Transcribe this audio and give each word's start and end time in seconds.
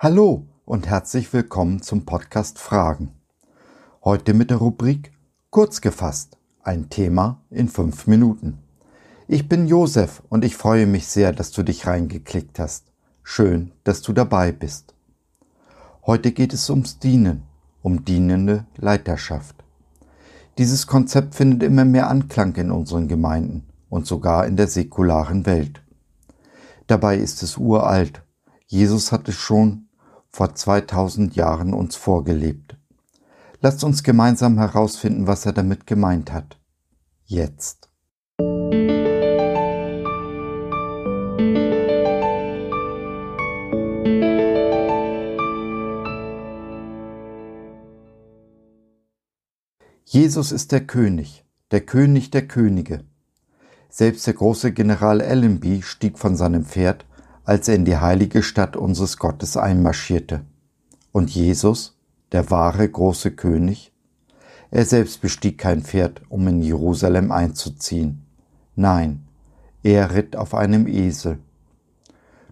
Hallo 0.00 0.46
und 0.64 0.86
herzlich 0.86 1.32
willkommen 1.32 1.82
zum 1.82 2.06
Podcast 2.06 2.60
Fragen. 2.60 3.16
Heute 4.04 4.32
mit 4.32 4.48
der 4.50 4.58
Rubrik 4.58 5.10
Kurz 5.50 5.80
gefasst, 5.80 6.38
ein 6.62 6.88
Thema 6.88 7.42
in 7.50 7.68
fünf 7.68 8.06
Minuten. 8.06 8.58
Ich 9.26 9.48
bin 9.48 9.66
Josef 9.66 10.22
und 10.28 10.44
ich 10.44 10.54
freue 10.56 10.86
mich 10.86 11.08
sehr, 11.08 11.32
dass 11.32 11.50
du 11.50 11.64
dich 11.64 11.88
reingeklickt 11.88 12.60
hast. 12.60 12.92
Schön, 13.24 13.72
dass 13.82 14.00
du 14.00 14.12
dabei 14.12 14.52
bist. 14.52 14.94
Heute 16.06 16.30
geht 16.30 16.52
es 16.52 16.70
ums 16.70 17.00
Dienen, 17.00 17.42
um 17.82 18.04
dienende 18.04 18.66
Leiterschaft. 18.76 19.64
Dieses 20.58 20.86
Konzept 20.86 21.34
findet 21.34 21.64
immer 21.64 21.84
mehr 21.84 22.08
Anklang 22.08 22.54
in 22.54 22.70
unseren 22.70 23.08
Gemeinden 23.08 23.66
und 23.88 24.06
sogar 24.06 24.46
in 24.46 24.56
der 24.56 24.68
säkularen 24.68 25.44
Welt. 25.44 25.82
Dabei 26.86 27.16
ist 27.16 27.42
es 27.42 27.56
uralt. 27.56 28.22
Jesus 28.68 29.10
hat 29.10 29.28
es 29.28 29.34
schon 29.34 29.87
vor 30.30 30.54
2000 30.54 31.36
Jahren 31.36 31.74
uns 31.74 31.96
vorgelebt. 31.96 32.76
Lasst 33.60 33.82
uns 33.82 34.02
gemeinsam 34.02 34.58
herausfinden, 34.58 35.26
was 35.26 35.44
er 35.46 35.52
damit 35.52 35.86
gemeint 35.86 36.32
hat. 36.32 36.60
Jetzt. 37.24 37.88
Jesus 50.10 50.52
ist 50.52 50.72
der 50.72 50.86
König, 50.86 51.44
der 51.70 51.82
König 51.82 52.30
der 52.30 52.48
Könige. 52.48 53.04
Selbst 53.90 54.26
der 54.26 54.34
große 54.34 54.72
General 54.72 55.20
Allenby 55.20 55.82
stieg 55.82 56.18
von 56.18 56.34
seinem 56.34 56.64
Pferd 56.64 57.04
als 57.48 57.66
er 57.66 57.76
in 57.76 57.86
die 57.86 57.96
heilige 57.96 58.42
Stadt 58.42 58.76
unseres 58.76 59.16
Gottes 59.16 59.56
einmarschierte. 59.56 60.42
Und 61.12 61.30
Jesus, 61.30 61.96
der 62.30 62.50
wahre 62.50 62.86
große 62.86 63.30
König, 63.30 63.90
er 64.70 64.84
selbst 64.84 65.22
bestieg 65.22 65.56
kein 65.56 65.80
Pferd, 65.80 66.20
um 66.28 66.46
in 66.46 66.60
Jerusalem 66.60 67.32
einzuziehen. 67.32 68.26
Nein, 68.76 69.24
er 69.82 70.14
ritt 70.14 70.36
auf 70.36 70.54
einem 70.54 70.86
Esel. 70.86 71.38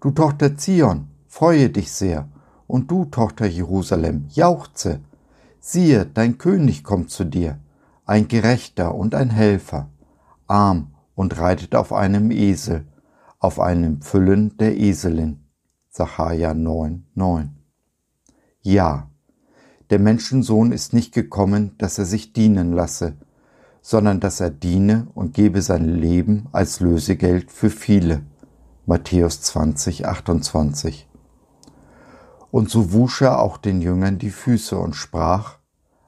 Du 0.00 0.12
Tochter 0.12 0.56
Zion, 0.56 1.08
freue 1.26 1.70
dich 1.70 1.90
sehr, 1.90 2.28
und 2.68 2.88
du 2.88 3.04
Tochter 3.06 3.46
Jerusalem, 3.46 4.26
jauchze. 4.30 5.00
Siehe, 5.58 6.06
dein 6.06 6.38
König 6.38 6.84
kommt 6.84 7.10
zu 7.10 7.24
dir, 7.24 7.58
ein 8.06 8.28
Gerechter 8.28 8.94
und 8.94 9.16
ein 9.16 9.30
Helfer, 9.30 9.88
arm 10.46 10.92
und 11.16 11.36
reitet 11.36 11.74
auf 11.74 11.92
einem 11.92 12.30
Esel, 12.30 12.86
auf 13.44 13.60
einem 13.60 14.00
Füllen 14.00 14.56
der 14.56 14.78
Eselin. 14.78 15.44
Sacharja 15.90 16.54
9, 16.54 17.04
9. 17.14 17.50
Ja, 18.62 19.10
der 19.90 19.98
Menschensohn 19.98 20.72
ist 20.72 20.94
nicht 20.94 21.12
gekommen, 21.12 21.72
dass 21.76 21.98
er 21.98 22.06
sich 22.06 22.32
dienen 22.32 22.72
lasse, 22.72 23.18
sondern 23.82 24.18
dass 24.18 24.40
er 24.40 24.48
diene 24.48 25.08
und 25.12 25.34
gebe 25.34 25.60
sein 25.60 25.84
Leben 25.84 26.48
als 26.52 26.80
Lösegeld 26.80 27.50
für 27.50 27.68
viele. 27.68 28.22
Matthäus 28.86 29.42
20, 29.42 30.06
28. 30.06 31.06
Und 32.50 32.70
so 32.70 32.94
wusch 32.94 33.20
er 33.20 33.40
auch 33.40 33.58
den 33.58 33.82
Jüngern 33.82 34.16
die 34.16 34.30
Füße 34.30 34.78
und 34.78 34.96
sprach, 34.96 35.58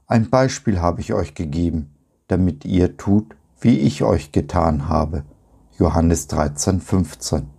ein 0.06 0.30
Beispiel 0.30 0.80
habe 0.80 1.02
ich 1.02 1.12
euch 1.12 1.34
gegeben, 1.34 1.94
damit 2.28 2.64
ihr 2.64 2.96
tut, 2.96 3.36
wie 3.60 3.78
ich 3.80 4.02
euch 4.04 4.32
getan 4.32 4.88
habe. 4.88 5.24
Johannes 5.78 6.26
13, 6.28 6.80
15. 6.80 7.50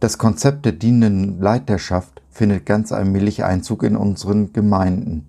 Das 0.00 0.18
Konzept 0.18 0.66
der 0.66 0.72
dienenden 0.72 1.40
Leiterschaft 1.40 2.20
findet 2.30 2.66
ganz 2.66 2.92
allmählich 2.92 3.42
Einzug 3.42 3.84
in 3.84 3.96
unseren 3.96 4.52
Gemeinden 4.52 5.26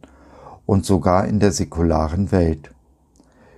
und 0.65 0.85
sogar 0.85 1.25
in 1.27 1.39
der 1.39 1.53
säkularen 1.53 2.33
Welt. 2.33 2.71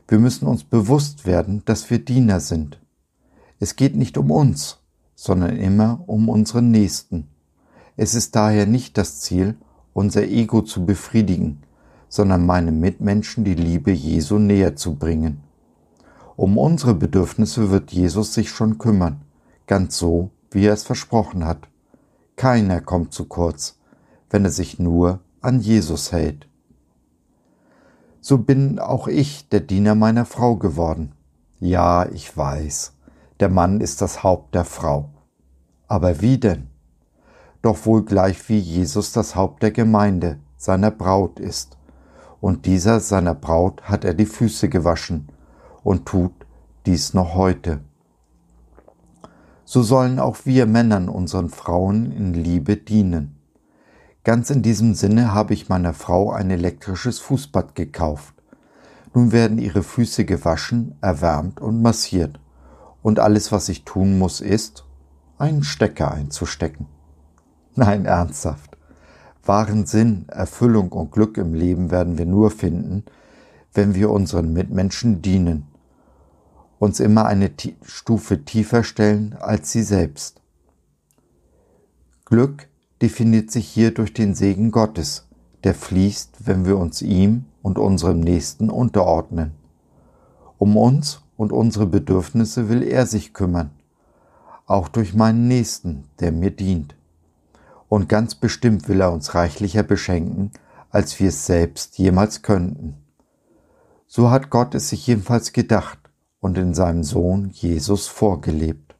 Wir 0.08 0.20
müssen 0.20 0.46
uns 0.48 0.64
bewusst 0.64 1.26
werden, 1.26 1.64
dass 1.66 1.90
wir 1.90 1.98
Diener 1.98 2.40
sind. 2.40 2.80
Es 3.60 3.76
geht 3.76 3.96
nicht 3.96 4.20
um 4.20 4.30
uns, 4.30 4.78
sondern 5.16 5.56
immer 5.56 6.04
um 6.06 6.30
unseren 6.30 6.70
Nächsten. 6.70 7.30
Es 7.96 8.14
ist 8.14 8.36
daher 8.36 8.68
nicht 8.68 8.96
das 9.00 9.22
Ziel, 9.22 9.56
unser 9.94 10.22
Ego 10.22 10.62
zu 10.62 10.86
befriedigen, 10.86 11.64
sondern 12.10 12.46
meinem 12.46 12.80
Mitmenschen 12.80 13.44
die 13.44 13.56
Liebe 13.56 13.90
Jesu 13.92 14.38
näher 14.38 14.76
zu 14.76 14.94
bringen. 14.94 15.47
Um 16.38 16.60
unsere 16.60 16.94
Bedürfnisse 16.94 17.72
wird 17.72 17.92
Jesus 17.92 18.36
sich 18.36 18.52
schon 18.52 18.78
kümmern, 18.78 19.22
ganz 19.66 19.98
so, 19.98 20.30
wie 20.52 20.68
er 20.68 20.74
es 20.74 20.84
versprochen 20.84 21.48
hat. 21.48 21.68
Keiner 22.36 22.80
kommt 22.80 23.12
zu 23.12 23.26
kurz, 23.26 23.80
wenn 24.30 24.46
er 24.46 24.52
sich 24.52 24.78
nur 24.78 25.20
an 25.42 25.62
Jesus 25.62 26.12
hält. 26.12 26.48
So 28.22 28.38
bin 28.38 28.78
auch 28.78 29.08
ich 29.08 29.50
der 29.50 29.62
Diener 29.62 29.96
meiner 29.96 30.26
Frau 30.26 30.58
geworden. 30.58 31.14
Ja, 31.60 32.08
ich 32.08 32.38
weiß, 32.38 32.94
der 33.40 33.50
Mann 33.50 33.82
ist 33.82 34.04
das 34.04 34.22
Haupt 34.22 34.54
der 34.54 34.66
Frau. 34.66 35.10
Aber 35.88 36.22
wie 36.22 36.38
denn? 36.38 36.68
Doch 37.64 37.88
wohl 37.88 38.06
gleich 38.06 38.48
wie 38.48 38.60
Jesus 38.60 39.12
das 39.12 39.36
Haupt 39.36 39.64
der 39.64 39.72
Gemeinde, 39.72 40.38
seiner 40.56 40.92
Braut 40.92 41.40
ist. 41.40 41.78
Und 42.40 42.68
dieser 42.68 43.00
seiner 43.00 43.34
Braut 43.34 43.82
hat 43.90 44.06
er 44.06 44.14
die 44.14 44.28
Füße 44.28 44.70
gewaschen 44.70 45.30
und 45.88 46.06
tut 46.06 46.34
dies 46.86 47.14
noch 47.14 47.34
heute. 47.34 47.80
So 49.64 49.82
sollen 49.82 50.20
auch 50.20 50.40
wir 50.44 50.66
Männern 50.66 51.08
unseren 51.08 51.48
Frauen 51.48 52.12
in 52.12 52.34
Liebe 52.34 52.76
dienen. 52.76 53.38
Ganz 54.26 54.50
in 54.50 54.62
diesem 54.62 54.96
Sinne 54.96 55.34
habe 55.34 55.54
ich 55.54 55.70
meiner 55.70 55.94
Frau 55.94 56.32
ein 56.32 56.52
elektrisches 56.52 57.20
Fußbad 57.20 57.74
gekauft. 57.74 58.34
Nun 59.14 59.32
werden 59.32 59.60
ihre 59.60 59.82
Füße 59.82 60.26
gewaschen, 60.26 60.98
erwärmt 61.00 61.62
und 61.62 61.82
massiert. 61.82 62.38
Und 63.02 63.22
alles, 63.22 63.54
was 63.54 63.70
ich 63.70 63.86
tun 63.86 64.20
muss, 64.20 64.42
ist, 64.42 64.84
einen 65.38 65.64
Stecker 65.64 66.12
einzustecken. 66.12 66.88
Nein, 67.76 68.04
ernsthaft. 68.04 68.78
Wahren 69.42 69.86
Sinn, 69.86 70.26
Erfüllung 70.28 70.92
und 70.92 71.14
Glück 71.14 71.38
im 71.38 71.54
Leben 71.54 71.92
werden 71.92 72.18
wir 72.18 72.26
nur 72.26 72.52
finden, 72.52 73.06
wenn 73.74 73.96
wir 73.96 74.10
unseren 74.10 74.52
Mitmenschen 74.52 75.22
dienen, 75.22 75.68
uns 76.80 77.00
immer 77.00 77.26
eine 77.26 77.52
Stufe 77.84 78.44
tiefer 78.44 78.84
stellen 78.84 79.36
als 79.40 79.72
sie 79.72 79.84
selbst. 79.84 80.42
Glück 82.26 82.68
definiert 83.02 83.52
sich 83.52 83.68
hier 83.68 83.94
durch 83.94 84.14
den 84.14 84.36
Segen 84.36 84.72
Gottes, 84.72 85.28
der 85.64 85.74
fließt, 85.74 86.46
wenn 86.46 86.66
wir 86.66 86.78
uns 86.78 87.02
ihm 87.02 87.46
und 87.62 87.80
unserem 87.80 88.20
Nächsten 88.20 88.70
unterordnen. 88.70 89.52
Um 90.58 90.78
uns 90.78 91.22
und 91.36 91.52
unsere 91.52 91.86
Bedürfnisse 91.86 92.70
will 92.70 92.84
er 92.84 93.06
sich 93.06 93.34
kümmern, 93.34 93.72
auch 94.66 94.88
durch 94.88 95.14
meinen 95.14 95.48
Nächsten, 95.48 96.06
der 96.20 96.32
mir 96.32 96.52
dient. 96.52 96.96
Und 97.90 98.10
ganz 98.10 98.36
bestimmt 98.36 98.90
will 98.90 99.02
er 99.02 99.14
uns 99.14 99.34
reichlicher 99.34 99.84
beschenken, 99.84 100.52
als 100.90 101.20
wir 101.20 101.30
es 101.30 101.46
selbst 101.46 101.98
jemals 101.98 102.42
könnten. 102.42 102.96
So 104.08 104.30
hat 104.32 104.50
Gott 104.50 104.76
es 104.76 104.90
sich 104.90 105.06
jedenfalls 105.08 105.54
gedacht 105.54 106.07
und 106.40 106.58
in 106.58 106.74
seinem 106.74 107.04
Sohn 107.04 107.50
Jesus 107.52 108.08
vorgelebt. 108.08 108.96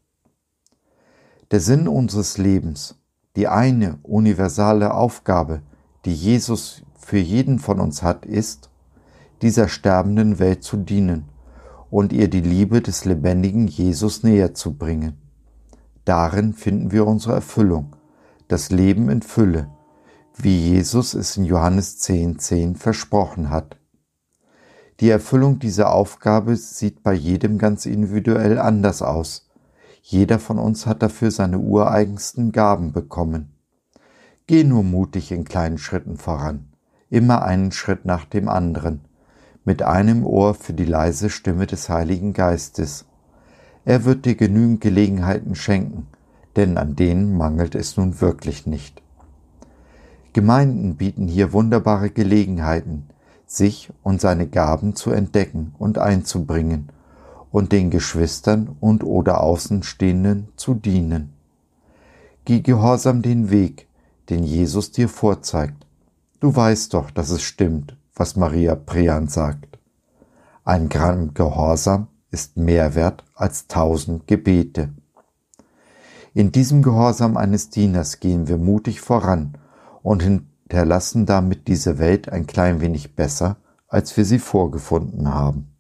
Der 1.52 1.60
Sinn 1.60 1.88
unseres 1.88 2.38
Lebens, 2.38 2.96
die 3.36 3.48
eine 3.48 4.00
universale 4.04 4.94
Aufgabe, 4.94 5.62
die 6.06 6.14
Jesus 6.14 6.84
für 6.98 7.18
jeden 7.18 7.60
von 7.60 7.80
uns 7.80 8.04
hat, 8.04 8.26
ist, 8.26 8.70
dieser 9.42 9.68
sterbenden 9.68 10.40
Welt 10.40 10.64
zu 10.64 10.78
dienen 10.78 11.30
und 11.90 12.12
ihr 12.12 12.30
die 12.30 12.42
Liebe 12.42 12.82
des 12.82 13.06
lebendigen 13.06 13.68
Jesus 13.68 14.24
näher 14.24 14.54
zu 14.54 14.74
bringen. 14.78 15.18
Darin 16.06 16.54
finden 16.54 16.92
wir 16.92 17.06
unsere 17.06 17.36
Erfüllung, 17.36 17.96
das 18.48 18.72
Leben 18.72 19.10
in 19.10 19.22
Fülle, 19.22 19.70
wie 20.36 20.58
Jesus 20.58 21.14
es 21.14 21.38
in 21.38 21.46
Johannes 21.46 22.00
10.10 22.00 22.38
10 22.38 22.76
versprochen 22.76 23.50
hat. 23.50 23.78
Die 25.00 25.10
Erfüllung 25.10 25.60
dieser 25.60 25.92
Aufgabe 25.94 26.56
sieht 26.56 27.04
bei 27.04 27.14
jedem 27.14 27.60
ganz 27.60 27.86
individuell 27.86 28.58
anders 28.58 29.04
aus. 29.04 29.48
Jeder 30.02 30.40
von 30.40 30.58
uns 30.58 30.88
hat 30.88 31.04
dafür 31.04 31.30
seine 31.30 31.60
ureigensten 31.60 32.52
Gaben 32.52 32.94
bekommen. 32.94 33.52
Geh 34.48 34.64
nur 34.64 34.84
mutig 34.84 35.32
in 35.32 35.44
kleinen 35.44 35.78
Schritten 35.78 36.18
voran, 36.18 36.70
immer 37.10 37.44
einen 37.44 37.72
Schritt 37.72 38.06
nach 38.06 38.26
dem 38.26 38.50
anderen, 38.50 39.02
mit 39.66 39.84
einem 39.84 40.26
Ohr 40.26 40.56
für 40.56 40.74
die 40.74 40.86
leise 40.86 41.30
Stimme 41.30 41.68
des 41.68 41.90
Heiligen 41.90 42.34
Geistes. 42.34 43.06
Er 43.86 44.04
wird 44.06 44.26
dir 44.26 44.36
genügend 44.36 44.82
Gelegenheiten 44.82 45.54
schenken, 45.54 46.08
denn 46.56 46.78
an 46.78 46.96
denen 46.96 47.38
mangelt 47.38 47.76
es 47.76 47.98
nun 47.98 48.20
wirklich 48.20 48.66
nicht. 48.66 49.04
Gemeinden 50.34 50.96
bieten 50.96 51.28
hier 51.28 51.54
wunderbare 51.54 52.10
Gelegenheiten, 52.10 53.10
sich 53.48 53.90
und 54.04 54.22
seine 54.22 54.48
Gaben 54.48 54.96
zu 54.96 55.10
entdecken 55.10 55.74
und 55.80 55.98
einzubringen 55.98 56.90
und 57.52 57.72
den 57.72 57.90
Geschwistern 57.90 58.76
und 58.80 59.04
oder 59.04 59.42
Außenstehenden 59.42 60.50
zu 60.58 60.76
dienen. 60.76 61.34
Geh 62.46 62.62
gehorsam 62.62 63.22
den 63.22 63.50
Weg, 63.50 63.88
den 64.30 64.44
Jesus 64.44 64.92
dir 64.92 65.10
vorzeigt. 65.10 65.86
Du 66.40 66.56
weißt 66.56 66.94
doch, 66.94 67.10
dass 67.10 67.30
es 67.30 67.42
stimmt, 67.42 67.98
was 68.14 68.36
Maria 68.36 68.76
Prian 68.76 69.28
sagt. 69.28 69.80
Ein 70.64 70.90
Gramm 70.90 71.34
Gehorsam 71.34 72.08
ist 72.30 72.58
mehr 72.58 72.94
wert 72.94 73.24
als 73.34 73.68
tausend 73.68 74.28
Gebete. 74.28 74.90
In 76.34 76.52
diesem 76.52 76.84
Gehorsam 76.84 77.38
eines 77.38 77.70
Dieners 77.70 78.20
gehen 78.20 78.48
wir 78.48 78.58
mutig 78.58 79.02
voran 79.02 79.58
und 80.04 80.22
hinterlassen 80.68 81.26
damit 81.26 81.70
diese 81.70 81.98
Welt 81.98 82.28
ein 82.28 82.46
klein 82.46 82.82
wenig 82.82 83.16
besser, 83.16 83.56
als 83.88 84.18
wir 84.18 84.26
sie 84.26 84.38
vorgefunden 84.38 85.34
haben. 85.34 85.74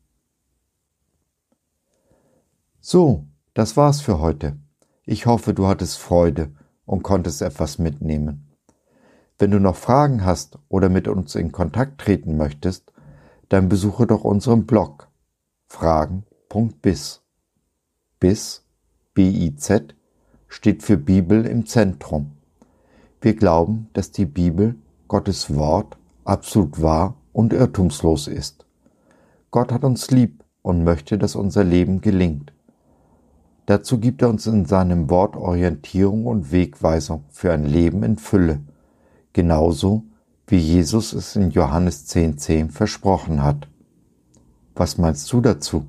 So, 2.79 3.25
das 3.53 3.75
war's 3.75 3.99
für 3.99 4.19
heute. 4.19 4.55
Ich 5.05 5.25
hoffe, 5.25 5.53
du 5.53 5.67
hattest 5.67 5.97
Freude 5.97 6.53
und 6.85 7.03
konntest 7.03 7.41
etwas 7.41 7.79
mitnehmen. 7.79 8.47
Wenn 9.37 9.51
du 9.51 9.59
noch 9.59 9.75
Fragen 9.75 10.23
hast 10.23 10.57
oder 10.69 10.87
mit 10.87 11.09
uns 11.09 11.35
in 11.35 11.51
Kontakt 11.51 11.99
treten 11.99 12.37
möchtest, 12.37 12.93
dann 13.49 13.67
besuche 13.67 14.07
doch 14.07 14.23
unseren 14.23 14.65
Blog 14.65 15.09
fragen.biz. 15.65 17.23
Biz, 18.21 18.63
B-I-Z, 19.13 19.95
steht 20.47 20.81
für 20.81 20.95
Bibel 20.95 21.45
im 21.45 21.65
Zentrum. 21.65 22.36
Wir 23.19 23.35
glauben, 23.35 23.89
dass 23.93 24.11
die 24.11 24.25
Bibel, 24.25 24.75
Gottes 25.07 25.55
Wort, 25.55 25.97
absolut 26.23 26.81
wahr 26.81 27.15
und 27.33 27.53
irrtumslos 27.53 28.27
ist. 28.27 28.65
Gott 29.51 29.71
hat 29.71 29.83
uns 29.83 30.11
lieb 30.11 30.43
und 30.61 30.83
möchte, 30.83 31.17
dass 31.17 31.35
unser 31.35 31.63
Leben 31.63 32.01
gelingt. 32.01 32.53
Dazu 33.65 33.99
gibt 33.99 34.21
er 34.21 34.29
uns 34.29 34.47
in 34.47 34.65
seinem 34.65 35.09
Wort 35.09 35.35
Orientierung 35.35 36.25
und 36.25 36.51
Wegweisung 36.51 37.25
für 37.29 37.51
ein 37.51 37.65
Leben 37.65 38.03
in 38.03 38.17
Fülle, 38.17 38.61
genauso 39.33 40.03
wie 40.47 40.57
Jesus 40.57 41.11
es 41.13 41.35
in 41.35 41.51
Johannes 41.51 42.07
10.10 42.07 42.37
10 42.37 42.69
versprochen 42.71 43.43
hat. 43.43 43.67
Was 44.75 44.97
meinst 44.97 45.31
du 45.33 45.41
dazu? 45.41 45.85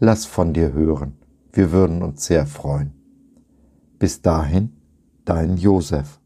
Lass 0.00 0.24
von 0.24 0.52
dir 0.52 0.72
hören, 0.72 1.16
wir 1.52 1.72
würden 1.72 2.02
uns 2.02 2.24
sehr 2.24 2.46
freuen. 2.46 2.92
Bis 3.98 4.22
dahin, 4.22 4.76
dein 5.24 5.56
Josef. 5.56 6.17